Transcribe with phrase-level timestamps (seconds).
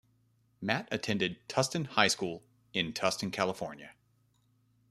[0.61, 2.41] Matt attended Tustin High School
[2.73, 3.91] in Tustin, California.